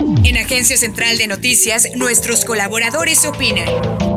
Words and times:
En 0.00 0.36
Agencia 0.36 0.76
Central 0.76 1.18
de 1.18 1.26
Noticias, 1.26 1.88
nuestros 1.96 2.44
colaboradores 2.44 3.24
opinan. 3.24 4.07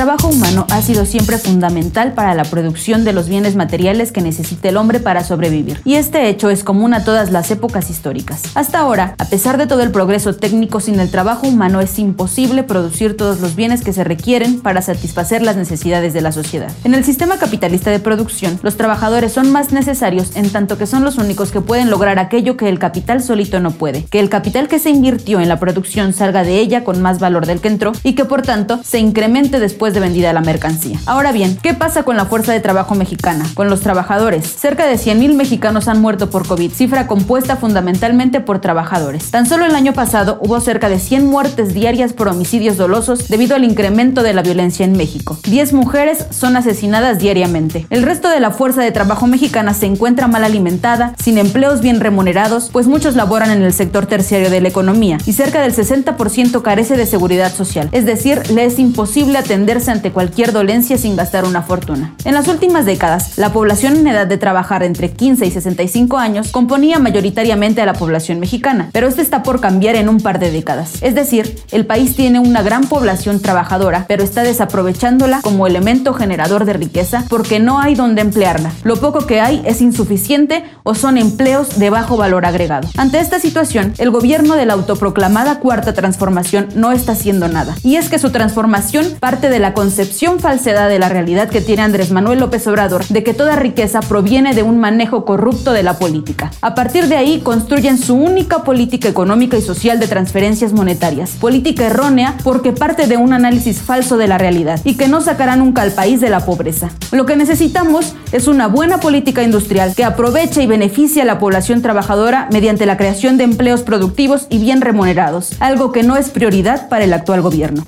Trabajo 0.00 0.28
humano 0.28 0.64
ha 0.70 0.80
sido 0.80 1.04
siempre 1.04 1.36
fundamental 1.36 2.14
para 2.14 2.34
la 2.34 2.44
producción 2.44 3.04
de 3.04 3.12
los 3.12 3.28
bienes 3.28 3.54
materiales 3.54 4.12
que 4.12 4.22
necesita 4.22 4.70
el 4.70 4.78
hombre 4.78 4.98
para 4.98 5.22
sobrevivir, 5.22 5.82
y 5.84 5.96
este 5.96 6.30
hecho 6.30 6.48
es 6.48 6.64
común 6.64 6.94
a 6.94 7.04
todas 7.04 7.30
las 7.30 7.50
épocas 7.50 7.90
históricas. 7.90 8.44
Hasta 8.54 8.78
ahora, 8.78 9.14
a 9.18 9.26
pesar 9.26 9.58
de 9.58 9.66
todo 9.66 9.82
el 9.82 9.90
progreso 9.90 10.34
técnico, 10.34 10.80
sin 10.80 10.98
el 11.00 11.10
trabajo 11.10 11.46
humano 11.46 11.82
es 11.82 11.98
imposible 11.98 12.62
producir 12.62 13.14
todos 13.14 13.40
los 13.40 13.56
bienes 13.56 13.82
que 13.82 13.92
se 13.92 14.02
requieren 14.02 14.62
para 14.62 14.80
satisfacer 14.80 15.42
las 15.42 15.56
necesidades 15.56 16.14
de 16.14 16.22
la 16.22 16.32
sociedad. 16.32 16.72
En 16.84 16.94
el 16.94 17.04
sistema 17.04 17.36
capitalista 17.36 17.90
de 17.90 18.00
producción, 18.00 18.58
los 18.62 18.78
trabajadores 18.78 19.32
son 19.32 19.52
más 19.52 19.70
necesarios 19.70 20.34
en 20.34 20.48
tanto 20.48 20.78
que 20.78 20.86
son 20.86 21.04
los 21.04 21.18
únicos 21.18 21.50
que 21.50 21.60
pueden 21.60 21.90
lograr 21.90 22.18
aquello 22.18 22.56
que 22.56 22.70
el 22.70 22.78
capital 22.78 23.22
solito 23.22 23.60
no 23.60 23.72
puede, 23.72 24.06
que 24.06 24.20
el 24.20 24.30
capital 24.30 24.66
que 24.66 24.78
se 24.78 24.88
invirtió 24.88 25.40
en 25.40 25.50
la 25.50 25.60
producción 25.60 26.14
salga 26.14 26.42
de 26.42 26.58
ella 26.58 26.84
con 26.84 27.02
más 27.02 27.18
valor 27.18 27.44
del 27.44 27.60
que 27.60 27.68
entró 27.68 27.92
y 28.02 28.14
que 28.14 28.24
por 28.24 28.40
tanto 28.40 28.80
se 28.82 28.98
incremente 28.98 29.60
después 29.60 29.89
de 29.94 30.00
vendida 30.00 30.32
la 30.32 30.40
mercancía. 30.40 30.98
Ahora 31.06 31.32
bien, 31.32 31.58
¿qué 31.62 31.74
pasa 31.74 32.02
con 32.02 32.16
la 32.16 32.26
fuerza 32.26 32.52
de 32.52 32.60
trabajo 32.60 32.94
mexicana? 32.94 33.46
Con 33.54 33.70
los 33.70 33.80
trabajadores. 33.80 34.46
Cerca 34.46 34.86
de 34.86 34.94
100.000 34.94 35.34
mexicanos 35.34 35.88
han 35.88 36.00
muerto 36.00 36.30
por 36.30 36.46
COVID, 36.46 36.72
cifra 36.72 37.06
compuesta 37.06 37.56
fundamentalmente 37.56 38.40
por 38.40 38.60
trabajadores. 38.60 39.30
Tan 39.30 39.46
solo 39.46 39.66
el 39.66 39.74
año 39.74 39.92
pasado 39.92 40.38
hubo 40.40 40.60
cerca 40.60 40.88
de 40.88 40.98
100 40.98 41.26
muertes 41.26 41.74
diarias 41.74 42.12
por 42.12 42.28
homicidios 42.28 42.76
dolosos 42.76 43.28
debido 43.28 43.56
al 43.56 43.64
incremento 43.64 44.22
de 44.22 44.34
la 44.34 44.42
violencia 44.42 44.84
en 44.84 44.92
México. 44.92 45.38
10 45.44 45.72
mujeres 45.72 46.26
son 46.30 46.56
asesinadas 46.56 47.18
diariamente. 47.18 47.86
El 47.90 48.02
resto 48.02 48.28
de 48.28 48.40
la 48.40 48.50
fuerza 48.50 48.82
de 48.82 48.92
trabajo 48.92 49.26
mexicana 49.26 49.74
se 49.74 49.86
encuentra 49.86 50.26
mal 50.26 50.44
alimentada, 50.44 51.14
sin 51.22 51.38
empleos 51.38 51.80
bien 51.80 52.00
remunerados, 52.00 52.70
pues 52.72 52.86
muchos 52.86 53.16
laboran 53.16 53.50
en 53.50 53.62
el 53.62 53.72
sector 53.72 54.06
terciario 54.06 54.50
de 54.50 54.60
la 54.60 54.68
economía 54.68 55.18
y 55.26 55.32
cerca 55.32 55.60
del 55.62 55.74
60% 55.74 56.62
carece 56.62 56.96
de 56.96 57.06
seguridad 57.06 57.54
social. 57.54 57.88
Es 57.92 58.06
decir, 58.06 58.50
le 58.50 58.64
es 58.64 58.78
imposible 58.78 59.38
atender 59.38 59.69
ante 59.70 60.10
cualquier 60.10 60.52
dolencia 60.52 60.98
sin 60.98 61.14
gastar 61.14 61.44
una 61.44 61.62
fortuna. 61.62 62.12
En 62.24 62.34
las 62.34 62.48
últimas 62.48 62.84
décadas, 62.84 63.38
la 63.38 63.52
población 63.52 63.96
en 63.96 64.08
edad 64.08 64.26
de 64.26 64.36
trabajar 64.36 64.82
entre 64.82 65.12
15 65.12 65.46
y 65.46 65.50
65 65.52 66.18
años 66.18 66.50
componía 66.50 66.98
mayoritariamente 66.98 67.80
a 67.80 67.86
la 67.86 67.92
población 67.92 68.40
mexicana, 68.40 68.90
pero 68.92 69.06
esto 69.06 69.22
está 69.22 69.44
por 69.44 69.60
cambiar 69.60 69.94
en 69.94 70.08
un 70.08 70.18
par 70.18 70.40
de 70.40 70.50
décadas. 70.50 70.94
Es 71.02 71.14
decir, 71.14 71.62
el 71.70 71.86
país 71.86 72.16
tiene 72.16 72.40
una 72.40 72.62
gran 72.62 72.88
población 72.88 73.38
trabajadora, 73.40 74.06
pero 74.08 74.24
está 74.24 74.42
desaprovechándola 74.42 75.40
como 75.40 75.68
elemento 75.68 76.14
generador 76.14 76.64
de 76.64 76.72
riqueza 76.72 77.24
porque 77.28 77.60
no 77.60 77.78
hay 77.78 77.94
donde 77.94 78.22
emplearla. 78.22 78.72
Lo 78.82 78.96
poco 78.96 79.24
que 79.24 79.40
hay 79.40 79.62
es 79.64 79.80
insuficiente 79.80 80.64
o 80.82 80.96
son 80.96 81.16
empleos 81.16 81.78
de 81.78 81.90
bajo 81.90 82.16
valor 82.16 82.44
agregado. 82.44 82.88
Ante 82.96 83.20
esta 83.20 83.38
situación, 83.38 83.94
el 83.98 84.10
gobierno 84.10 84.56
de 84.56 84.66
la 84.66 84.72
autoproclamada 84.72 85.60
cuarta 85.60 85.94
transformación 85.94 86.68
no 86.74 86.90
está 86.90 87.12
haciendo 87.12 87.46
nada. 87.46 87.76
Y 87.84 87.96
es 87.96 88.08
que 88.08 88.18
su 88.18 88.30
transformación 88.30 89.06
parte 89.20 89.48
de 89.48 89.59
la 89.60 89.74
concepción 89.74 90.40
falsedad 90.40 90.88
de 90.88 90.98
la 90.98 91.08
realidad 91.08 91.48
que 91.48 91.60
tiene 91.60 91.82
Andrés 91.82 92.10
Manuel 92.10 92.40
López 92.40 92.66
Obrador 92.66 93.04
de 93.06 93.22
que 93.22 93.34
toda 93.34 93.56
riqueza 93.56 94.00
proviene 94.00 94.54
de 94.54 94.62
un 94.62 94.78
manejo 94.78 95.24
corrupto 95.24 95.72
de 95.72 95.82
la 95.82 95.98
política. 95.98 96.50
A 96.60 96.74
partir 96.74 97.06
de 97.06 97.16
ahí 97.16 97.40
construyen 97.40 97.98
su 97.98 98.14
única 98.14 98.64
política 98.64 99.08
económica 99.08 99.56
y 99.56 99.62
social 99.62 100.00
de 100.00 100.08
transferencias 100.08 100.72
monetarias, 100.72 101.32
política 101.32 101.86
errónea 101.86 102.36
porque 102.42 102.72
parte 102.72 103.06
de 103.06 103.16
un 103.16 103.32
análisis 103.32 103.80
falso 103.80 104.16
de 104.16 104.28
la 104.28 104.38
realidad 104.38 104.80
y 104.84 104.94
que 104.96 105.08
no 105.08 105.20
sacará 105.20 105.56
nunca 105.56 105.82
al 105.82 105.92
país 105.92 106.20
de 106.20 106.30
la 106.30 106.40
pobreza. 106.40 106.90
Lo 107.12 107.26
que 107.26 107.36
necesitamos 107.36 108.14
es 108.32 108.48
una 108.48 108.66
buena 108.66 108.98
política 108.98 109.42
industrial 109.42 109.94
que 109.94 110.04
aproveche 110.04 110.62
y 110.62 110.66
beneficie 110.66 111.22
a 111.22 111.26
la 111.26 111.38
población 111.38 111.82
trabajadora 111.82 112.48
mediante 112.52 112.86
la 112.86 112.96
creación 112.96 113.36
de 113.36 113.44
empleos 113.44 113.82
productivos 113.82 114.46
y 114.50 114.58
bien 114.58 114.80
remunerados, 114.80 115.52
algo 115.60 115.92
que 115.92 116.02
no 116.02 116.16
es 116.16 116.30
prioridad 116.30 116.88
para 116.88 117.04
el 117.04 117.12
actual 117.12 117.42
gobierno. 117.42 117.84